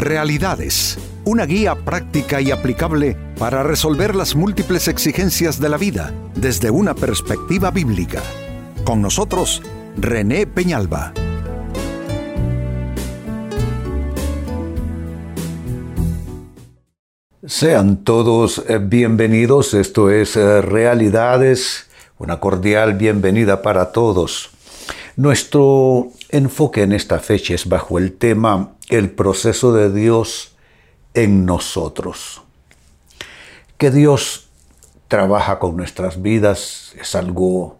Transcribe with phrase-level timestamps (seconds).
[0.00, 6.70] Realidades, una guía práctica y aplicable para resolver las múltiples exigencias de la vida desde
[6.70, 8.22] una perspectiva bíblica.
[8.82, 9.60] Con nosotros,
[9.98, 11.12] René Peñalba.
[17.44, 24.48] Sean todos eh, bienvenidos, esto es eh, Realidades, una cordial bienvenida para todos.
[25.16, 30.56] Nuestro enfoque en esta fecha es bajo el tema el proceso de Dios
[31.14, 32.42] en nosotros.
[33.78, 34.48] Que Dios
[35.08, 37.78] trabaja con nuestras vidas es algo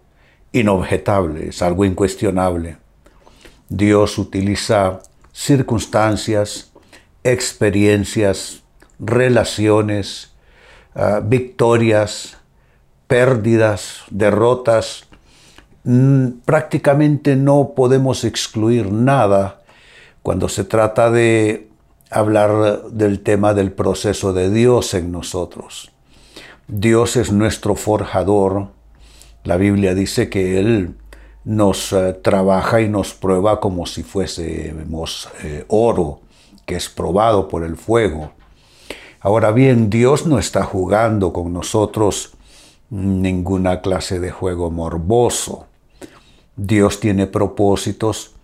[0.53, 2.77] inobjetable, es algo incuestionable.
[3.69, 5.01] Dios utiliza
[5.33, 6.73] circunstancias,
[7.23, 8.63] experiencias,
[8.99, 10.33] relaciones,
[10.95, 12.37] ah, victorias,
[13.07, 15.05] pérdidas, derrotas.
[15.85, 19.60] Mm, prácticamente no podemos excluir nada
[20.23, 21.69] cuando se trata de
[22.11, 25.93] hablar del tema del proceso de Dios en nosotros.
[26.69, 28.69] Dios es nuestro forjador.
[29.45, 30.97] La Biblia dice que Él
[31.45, 36.21] nos eh, trabaja y nos prueba como si fuésemos eh, oro
[36.67, 38.33] que es probado por el fuego.
[39.21, 42.35] Ahora bien, Dios no está jugando con nosotros
[42.91, 45.67] ninguna clase de juego morboso.
[46.57, 48.35] Dios tiene propósitos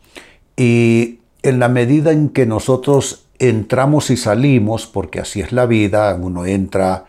[0.57, 6.15] y en la medida en que nosotros entramos y salimos, porque así es la vida,
[6.21, 7.07] uno entra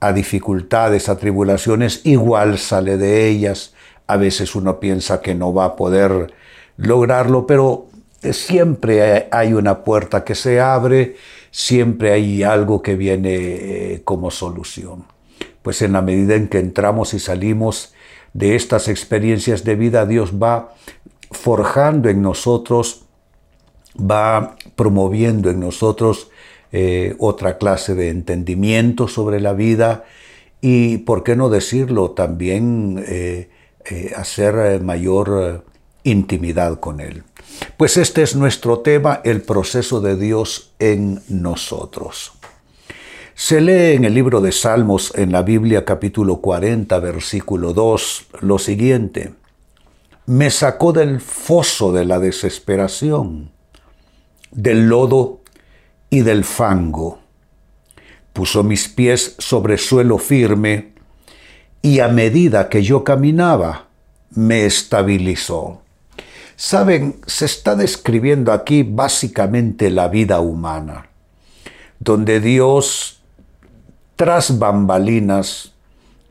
[0.00, 3.74] a dificultades, a tribulaciones, igual sale de ellas,
[4.06, 6.32] a veces uno piensa que no va a poder
[6.76, 7.86] lograrlo, pero
[8.32, 11.16] siempre hay una puerta que se abre,
[11.50, 15.04] siempre hay algo que viene eh, como solución.
[15.62, 17.94] Pues en la medida en que entramos y salimos
[18.32, 20.74] de estas experiencias de vida, Dios va
[21.30, 23.05] forjando en nosotros
[23.98, 26.30] va promoviendo en nosotros
[26.72, 30.04] eh, otra clase de entendimiento sobre la vida
[30.60, 33.50] y, por qué no decirlo, también eh,
[33.84, 35.64] eh, hacer mayor
[36.02, 37.22] intimidad con Él.
[37.76, 42.32] Pues este es nuestro tema, el proceso de Dios en nosotros.
[43.34, 48.58] Se lee en el libro de Salmos en la Biblia capítulo 40 versículo 2 lo
[48.58, 49.34] siguiente,
[50.24, 53.55] me sacó del foso de la desesperación
[54.56, 55.42] del lodo
[56.10, 57.20] y del fango.
[58.32, 60.94] Puso mis pies sobre suelo firme
[61.82, 63.86] y a medida que yo caminaba,
[64.30, 65.82] me estabilizó.
[66.56, 71.08] Saben, se está describiendo aquí básicamente la vida humana,
[71.98, 73.20] donde Dios,
[74.16, 75.72] tras bambalinas,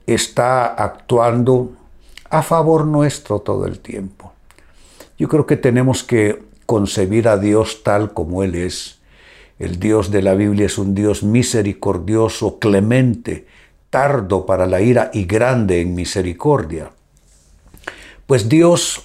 [0.07, 1.73] está actuando
[2.29, 4.33] a favor nuestro todo el tiempo.
[5.17, 8.99] Yo creo que tenemos que concebir a Dios tal como Él es.
[9.57, 13.47] El Dios de la Biblia es un Dios misericordioso, clemente,
[13.89, 16.91] tardo para la ira y grande en misericordia.
[18.25, 19.03] Pues Dios,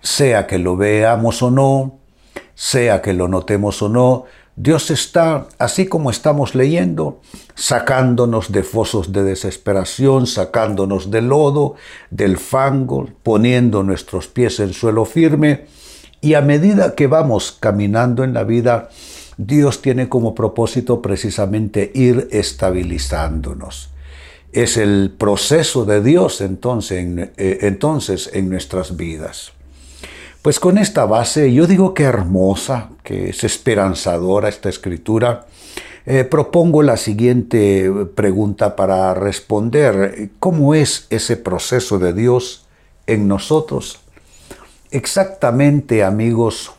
[0.00, 1.98] sea que lo veamos o no,
[2.54, 4.24] sea que lo notemos o no,
[4.58, 7.20] Dios está, así como estamos leyendo,
[7.54, 11.74] sacándonos de fosos de desesperación, sacándonos del lodo,
[12.10, 15.66] del fango, poniendo nuestros pies en suelo firme,
[16.20, 18.88] y a medida que vamos caminando en la vida,
[19.36, 23.90] Dios tiene como propósito precisamente ir estabilizándonos.
[24.52, 29.52] Es el proceso de Dios entonces en, eh, entonces en nuestras vidas.
[30.40, 35.46] Pues con esta base, yo digo que hermosa, que es esperanzadora esta escritura,
[36.06, 40.30] eh, propongo la siguiente pregunta para responder.
[40.38, 42.66] ¿Cómo es ese proceso de Dios
[43.08, 44.05] en nosotros?
[44.96, 46.72] Exactamente, amigos,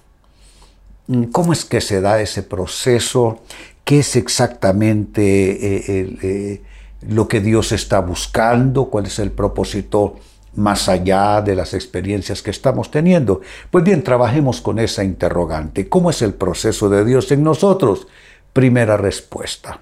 [1.31, 3.41] cómo es que se da ese proceso,
[3.83, 6.61] qué es exactamente eh, eh,
[7.07, 10.16] lo que Dios está buscando, cuál es el propósito
[10.55, 13.41] más allá de las experiencias que estamos teniendo.
[13.69, 15.88] Pues bien, trabajemos con esa interrogante.
[15.88, 18.08] ¿Cómo es el proceso de Dios en nosotros?
[18.52, 19.81] Primera respuesta.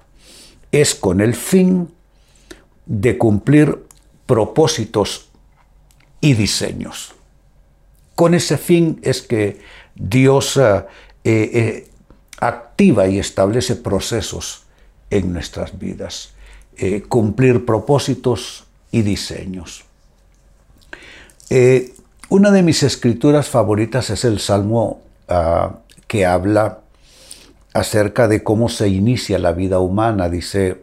[0.70, 1.88] Es con el fin
[2.84, 3.86] de cumplir
[4.26, 5.30] propósitos
[6.20, 7.15] y diseños.
[8.16, 9.60] Con ese fin es que
[9.94, 10.86] Dios eh,
[11.24, 11.88] eh,
[12.40, 14.64] activa y establece procesos
[15.10, 16.32] en nuestras vidas,
[16.78, 19.84] eh, cumplir propósitos y diseños.
[22.28, 26.80] una de mis escrituras favoritas es el Salmo ah, que habla
[27.74, 30.30] acerca de cómo se inicia la vida humana.
[30.30, 30.82] Dice,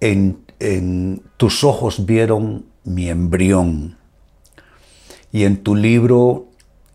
[0.00, 3.98] en tus ojos vieron mi embrión
[5.30, 6.48] y en tu libro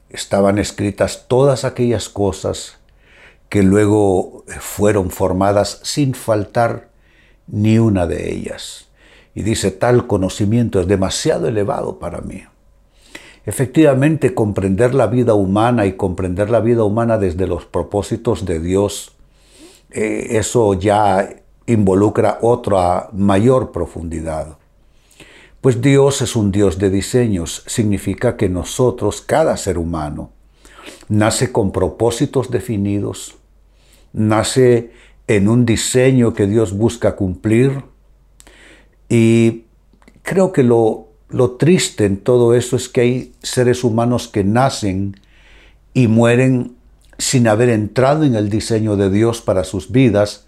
[0.10, 2.78] estaban escritas todas aquellas cosas
[3.50, 6.90] que luego fueron formadas sin faltar
[7.48, 8.88] ni una de ellas.
[9.34, 12.44] Y dice, tal conocimiento es demasiado elevado para mí.
[13.46, 19.16] Efectivamente, comprender la vida humana y comprender la vida humana desde los propósitos de Dios,
[19.92, 21.30] eh, eso ya
[21.66, 24.58] involucra otra mayor profundidad.
[25.62, 30.32] Pues Dios es un Dios de diseños, significa que nosotros, cada ser humano,
[31.10, 33.36] nace con propósitos definidos,
[34.14, 34.92] nace
[35.28, 37.84] en un diseño que Dios busca cumplir
[39.10, 39.66] y
[40.24, 45.20] creo que lo, lo triste en todo eso es que hay seres humanos que nacen
[45.94, 46.78] y mueren
[47.18, 50.46] sin haber entrado en el diseño de Dios para sus vidas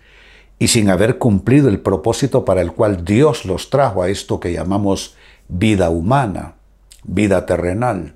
[0.61, 4.53] y sin haber cumplido el propósito para el cual Dios los trajo a esto que
[4.53, 5.15] llamamos
[5.47, 6.53] vida humana,
[7.03, 8.13] vida terrenal.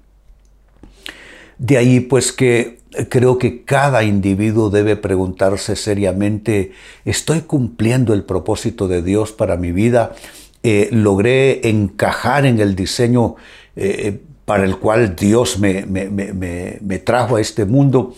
[1.58, 2.78] De ahí pues que
[3.10, 9.72] creo que cada individuo debe preguntarse seriamente, ¿estoy cumpliendo el propósito de Dios para mi
[9.72, 10.14] vida?
[10.62, 13.38] Eh, ¿Logré encajar en el diseño
[13.76, 18.14] eh, para el cual Dios me, me, trajo a este mundo?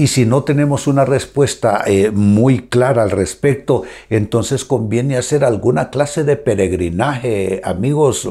[0.00, 5.90] Y si no tenemos una respuesta eh, muy clara al respecto, entonces conviene hacer alguna
[5.90, 8.26] clase de peregrinaje, amigos,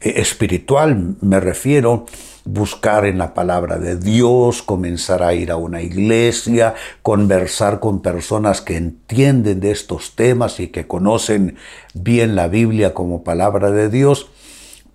[0.00, 2.06] espiritual me refiero,
[2.44, 8.60] buscar en la palabra de Dios, comenzar a ir a una iglesia, conversar con personas
[8.60, 11.56] que entienden de estos temas y que conocen
[11.92, 14.28] bien la Biblia como palabra de Dios,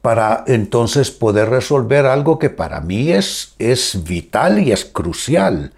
[0.01, 5.73] para entonces poder resolver algo que para mí es, es vital y es crucial,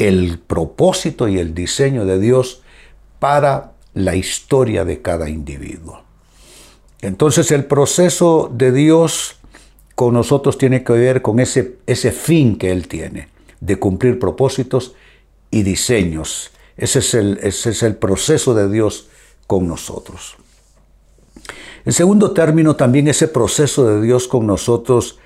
[0.00, 2.62] el propósito y el diseño de Dios
[3.18, 6.02] para la historia de cada individuo.
[7.02, 9.36] Entonces el proceso de Dios
[9.94, 13.28] con nosotros tiene que ver con ese, ese fin que Él tiene,
[13.60, 14.94] de cumplir propósitos
[15.50, 16.50] y diseños.
[16.78, 19.08] Ese es, el, ese es el proceso de Dios
[19.46, 20.36] con nosotros.
[21.84, 25.18] En segundo término, también ese proceso de Dios con nosotros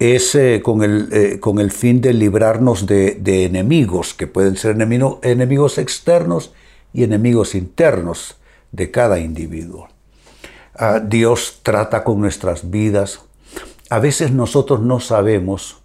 [0.00, 4.56] es eh, con, el, eh, con, el, fin de librarnos de, de enemigos, que pueden
[4.56, 6.52] ser enemigos externos
[6.92, 8.34] y enemigos internos
[8.72, 9.88] de cada individuo.
[10.74, 13.20] Ah, Dios trata con nuestras vidas
[13.90, 15.78] a veces nosotros no sabemos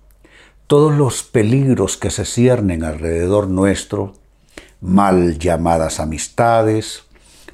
[0.67, 4.13] todos los peligros que se ciernen alrededor nuestro,
[4.79, 7.01] mal llamadas amistades,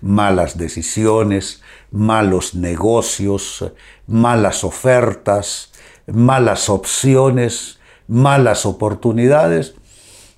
[0.02, 3.72] malas decisiones, malos negocios,
[4.08, 5.71] malas ofertas,
[6.08, 9.76] malas opciones, malas oportunidades.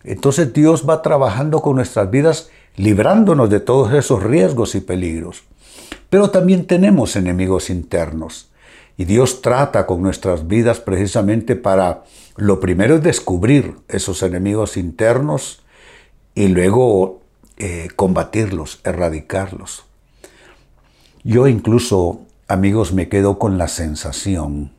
[0.04, 5.44] Entonces Dios va trabajando con nuestras vidas librándonos de todos esos riesgos y peligros.
[6.10, 8.50] Pero también tenemos enemigos internos
[8.98, 12.04] y Dios trata con nuestras vidas precisamente para,
[12.36, 15.63] lo primero es descubrir esos enemigos internos
[16.36, 17.21] y luego
[17.57, 19.86] eh, combatirlos, erradicarlos.
[21.24, 24.71] Yo incluso, amigos, me quedo con la sensación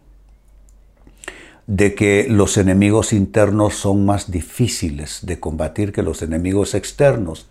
[1.67, 7.47] de que los enemigos internos son más difíciles de combatir que los enemigos externos,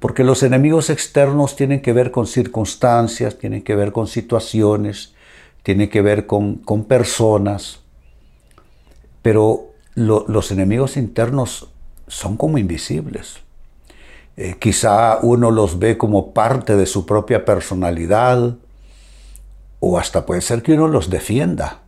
[0.00, 5.14] porque los enemigos externos tienen que ver con circunstancias, tienen que ver con situaciones,
[5.62, 7.80] tiene que ver con, personas,
[9.22, 11.68] pero los enemigos internos
[12.06, 13.38] son como invisibles.
[14.36, 18.56] Eh, quizá uno los ve como parte de su propia personalidad,
[19.80, 21.82] o hasta puede ser que uno los defienda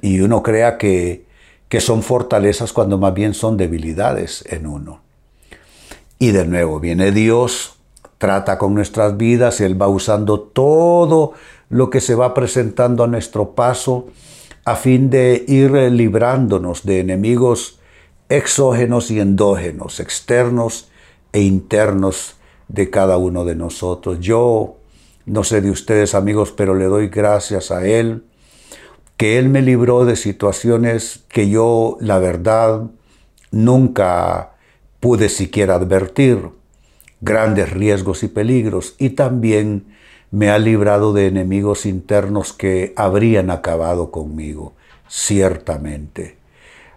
[0.00, 1.26] y uno crea que,
[1.68, 5.00] que son fortalezas cuando más bien son debilidades en uno.
[6.18, 7.74] Y de nuevo viene Dios,
[8.18, 11.32] trata con nuestras vidas, Él va usando todo
[11.70, 14.08] lo que se va presentando a nuestro paso
[14.64, 17.78] a fin de ir librándonos de enemigos
[18.28, 20.88] exógenos y endógenos, externos
[21.32, 22.36] e internos
[22.68, 24.20] de cada uno de nosotros.
[24.20, 24.76] Yo
[25.24, 28.24] no sé de ustedes amigos, pero le doy gracias a Él,
[29.18, 32.84] que Él me libró de situaciones que yo, la verdad,
[33.50, 34.52] nunca
[35.00, 36.48] pude siquiera advertir,
[37.20, 39.86] grandes riesgos y peligros, y también
[40.30, 44.74] me ha librado de enemigos internos que habrían acabado conmigo,
[45.08, 46.36] ciertamente.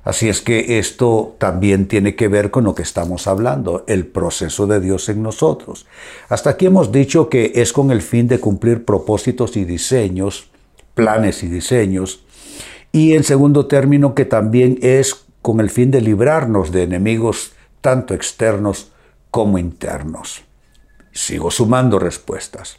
[0.03, 4.67] Así es que esto también tiene que ver con lo que estamos hablando, el proceso
[4.67, 5.87] de Dios en nosotros.
[6.29, 10.50] Hasta aquí hemos dicho que es con el fin de cumplir propósitos y diseños,
[10.93, 12.23] planes y diseños,
[12.91, 18.13] y en segundo término que también es con el fin de librarnos de enemigos tanto
[18.13, 18.91] externos
[19.31, 20.43] como internos.
[21.11, 22.77] Sigo sumando respuestas.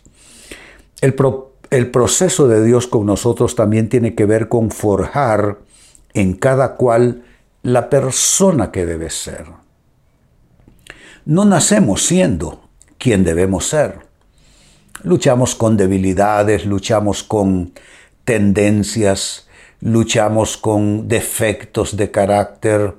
[1.00, 1.14] El,
[1.90, 5.59] proceso de Dios con nosotros también tiene que ver con forjar
[6.14, 7.25] en cada cual
[7.62, 9.47] la persona que debe ser.
[11.25, 14.00] no nacemos siendo quien debemos ser.
[15.02, 17.73] Luchamos con debilidades, luchamos con
[18.25, 19.49] tendencias,
[19.81, 22.95] luchamos con defectos de carácter,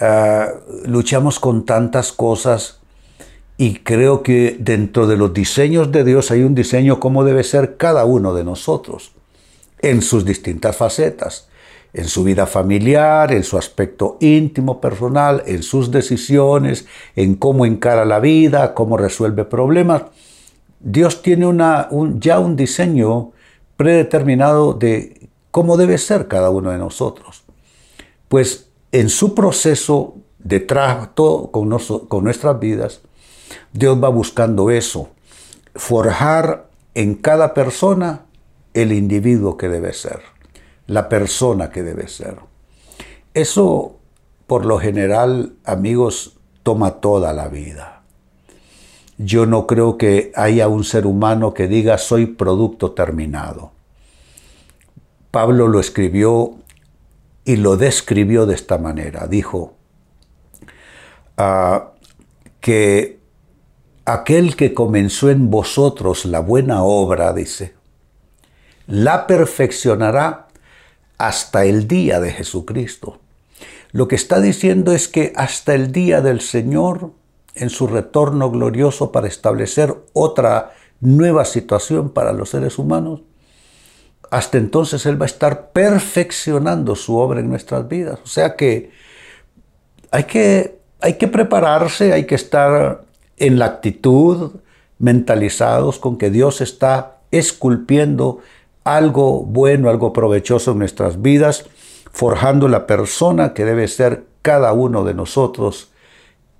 [0.00, 0.48] ah,
[0.86, 2.80] luchamos con tantas cosas
[3.58, 7.76] y creo que dentro de los diseños de Dios hay un diseño como debe ser
[7.76, 9.12] cada uno de nosotros
[9.80, 11.48] en sus distintas facetas,
[11.92, 18.04] en su vida familiar, en su aspecto íntimo, personal, en sus decisiones, en cómo encara
[18.04, 20.04] la vida, cómo resuelve problemas.
[20.80, 21.88] Dios tiene una,
[22.18, 23.32] ya un diseño
[23.82, 27.42] predeterminado de cómo debe ser cada uno de nosotros.
[28.28, 33.00] Pues en su proceso de trato con, con nuestras vidas,
[33.72, 35.08] Dios va buscando eso,
[35.74, 38.26] forjar en cada persona
[38.72, 40.20] el individuo que debe ser,
[40.86, 42.36] la persona que debe ser.
[43.34, 43.96] Eso,
[44.46, 48.02] por lo general, amigos, toma toda la vida.
[49.18, 53.71] Yo no creo que haya un ser humano que diga soy producto terminado.
[55.32, 56.58] Pablo lo escribió
[57.46, 59.26] y lo describió de esta manera.
[59.26, 59.74] Dijo
[61.38, 61.92] ah,
[62.60, 63.18] que
[64.04, 67.74] aquel que comenzó en vosotros la buena obra, dice,
[68.86, 70.48] la perfeccionará
[71.16, 73.18] hasta el día de Jesucristo.
[73.90, 77.12] Lo que está diciendo es que hasta el día del Señor,
[77.54, 83.22] en su retorno glorioso para establecer otra nueva situación para los seres humanos,
[84.32, 88.18] hasta entonces Él va a estar perfeccionando su obra en nuestras vidas.
[88.24, 88.90] O sea que
[90.10, 93.02] hay que, hay que prepararse, hay que estar
[93.36, 94.52] en la actitud,
[94.98, 98.38] mentalizados con que Dios está esculpiendo
[98.84, 101.66] algo bueno, algo provechoso en nuestras vidas,
[102.10, 105.90] forjando la persona que debe ser cada uno de nosotros,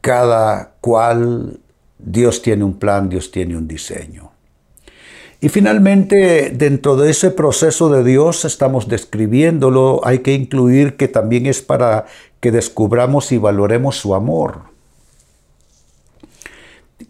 [0.02, 1.58] cada cual
[1.98, 4.31] Dios tiene un plan, Dios tiene un diseño.
[5.42, 11.46] Y finalmente, dentro de ese proceso de Dios, estamos describiéndolo, hay que incluir que también
[11.46, 12.06] es para
[12.38, 14.60] que descubramos y valoremos su amor.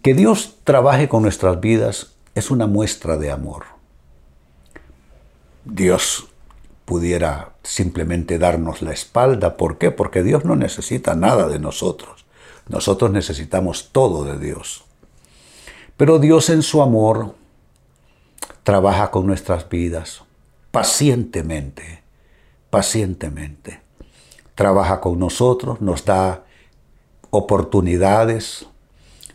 [0.00, 3.64] Que Dios trabaje con nuestras vidas es una muestra de amor.
[5.66, 6.28] Dios
[6.86, 9.58] pudiera simplemente darnos la espalda.
[9.58, 9.90] ¿Por qué?
[9.90, 12.24] Porque Dios no necesita nada de nosotros.
[12.66, 14.84] Nosotros necesitamos todo de Dios.
[15.98, 17.34] Pero Dios en su amor
[18.62, 20.22] trabaja con nuestras vidas
[20.70, 22.02] pacientemente,
[22.70, 23.80] pacientemente.
[24.54, 26.44] Trabaja con nosotros, nos da
[27.30, 28.66] oportunidades,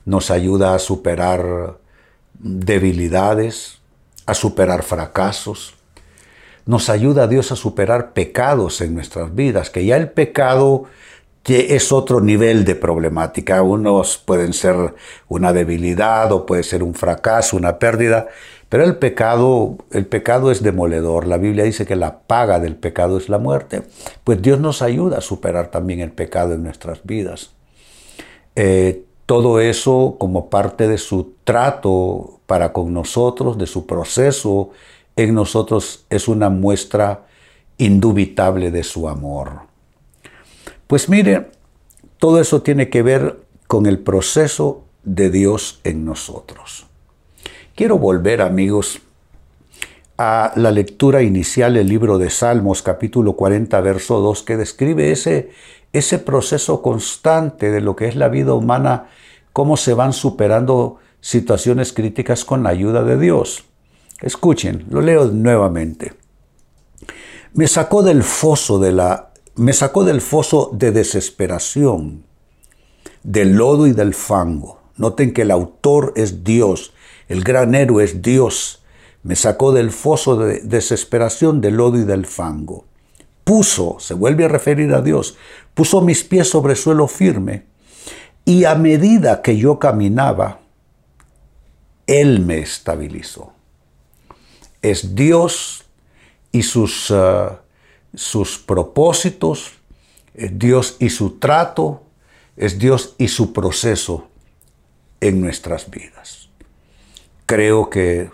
[0.05, 1.77] nos ayuda a superar
[2.33, 3.79] debilidades,
[4.25, 5.75] a superar fracasos.
[6.65, 10.85] Nos ayuda Dios a superar pecados en nuestras vidas, que ya el pecado
[11.45, 13.61] es otro nivel de problemática.
[13.61, 14.95] Unos pueden ser
[15.29, 18.27] una debilidad o puede ser un fracaso, una pérdida,
[18.69, 21.25] pero el pecado, el pecado es demoledor.
[21.25, 23.83] La Biblia dice que la paga del pecado es la muerte.
[24.23, 27.51] Pues Dios nos ayuda a superar también el pecado en nuestras vidas.
[28.55, 34.71] Eh, todo eso como parte de su trato para con nosotros, de su proceso
[35.15, 37.25] en nosotros, es una muestra
[37.77, 39.61] indubitable de su amor.
[40.87, 41.51] Pues mire,
[42.17, 46.86] todo eso tiene que ver con el proceso de Dios en nosotros.
[47.77, 49.01] Quiero volver, amigos,
[50.17, 55.51] a la lectura inicial del libro de Salmos, capítulo 40, verso 2, que describe ese,
[55.93, 59.09] ese proceso constante de lo que es la vida humana,
[59.53, 63.65] cómo se van superando situaciones críticas con la ayuda de Dios.
[64.21, 66.13] Escuchen, lo leo nuevamente.
[67.53, 72.23] Me sacó del foso de la me sacó del foso de desesperación,
[73.21, 74.81] del lodo y del fango.
[74.95, 76.91] Noten que el autor es Dios
[77.27, 78.83] el gran héroe es Dios.
[79.23, 82.85] Me sacó del foso de desesperación, del lodo y del fango.
[83.43, 85.37] Puso, se vuelve a referir a Dios,
[85.73, 87.65] puso mis pies sobre suelo firme
[88.47, 90.61] y a medida que yo caminaba,
[92.07, 93.51] Él me estabilizó.
[94.81, 95.83] Es Dios
[96.53, 97.57] y sus, uh,
[98.13, 99.73] sus propósitos,
[100.33, 102.03] es Dios y su trato,
[102.55, 104.29] es Dios y su proceso
[105.19, 106.46] en nuestras vidas.
[107.47, 108.29] Creo que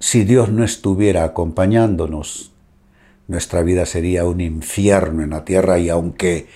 [0.00, 2.50] si Dios no estuviera acompañándonos,
[3.28, 6.48] nuestra vida sería un infierno en la tierra y aunque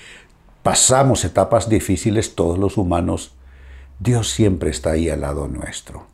[0.65, 3.37] pasamos etapas difíciles todos los humanos,
[4.01, 6.09] Dios siempre está ahí al lado nuestro.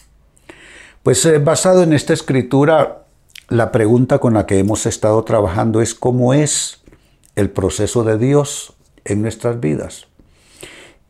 [1.02, 3.06] Pues eh, basado en esta escritura,
[3.49, 6.83] la pregunta con la que hemos estado trabajando es cómo es
[7.37, 8.75] el proceso de Dios
[9.06, 10.09] en nuestras vidas.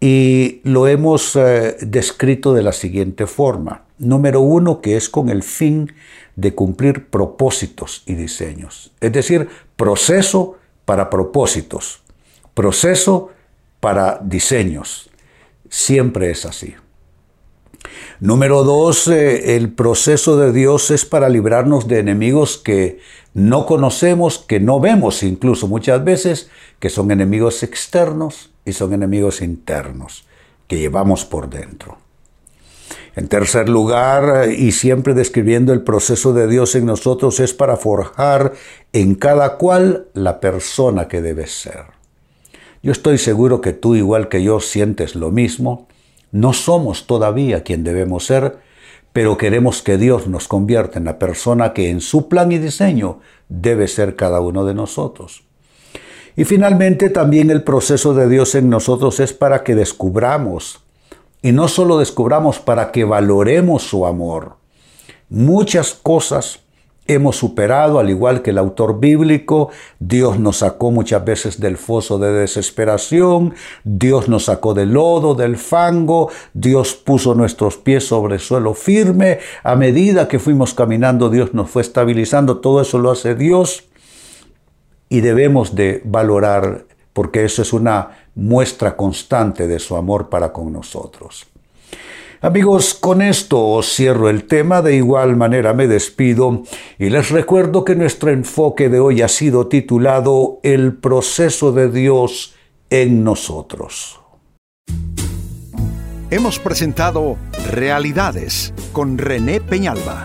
[0.07, 3.87] Y lo hemos eh, descrito de la siguiente forma.
[3.97, 5.95] Número uno, que es con el fin
[6.37, 8.93] de cumplir propósitos y diseños.
[9.01, 12.03] Es decir, proceso para propósitos,
[12.53, 13.31] proceso
[13.81, 15.09] para diseños.
[15.71, 16.75] Siempre es así.
[18.21, 23.01] Número dos, eh, el proceso de Dios es para librarnos de enemigos que
[23.33, 29.43] no conocemos, que no vemos incluso muchas veces, que son enemigos externos y son enemigos
[29.43, 30.27] internos
[30.67, 31.99] que llevamos por dentro.
[33.17, 38.55] En tercer lugar, y siempre describiendo el proceso de Dios en nosotros, es para forjar
[38.93, 41.85] en cada cual la persona que debe ser.
[42.83, 45.87] Yo estoy seguro que tú, igual que yo, sientes lo mismo.
[46.33, 48.59] No somos todavía quien debemos ser,
[49.13, 53.21] pero queremos que Dios nos convierta en la persona que en su plan y diseño
[53.49, 55.45] debe ser cada uno de nosotros.
[56.37, 60.81] Y finalmente también el proceso de Dios en nosotros es para que descubramos,
[61.43, 64.57] y no solo descubramos, para que valoremos su amor.
[65.29, 66.61] Muchas cosas
[67.07, 72.19] hemos superado, al igual que el autor bíblico, Dios nos sacó muchas veces del foso
[72.19, 78.75] de desesperación, Dios nos sacó del lodo, del fango, Dios puso nuestros pies sobre suelo
[78.75, 83.85] firme, a medida que fuimos caminando Dios nos fue estabilizando, todo eso lo hace Dios
[85.15, 90.73] y debemos de valorar porque eso es una muestra constante de su amor para con
[90.73, 91.47] nosotros.
[92.41, 96.65] Amigos, con esto cierro el tema, de igual manera me despido
[96.99, 102.57] y les recuerdo que nuestro enfoque de hoy ha sido titulado El proceso de Dios
[102.91, 104.21] en nosotros.
[106.31, 107.37] Hemos presentado
[107.71, 110.25] Realidades con René Peñalba.